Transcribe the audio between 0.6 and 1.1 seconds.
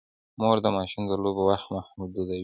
د ماشوم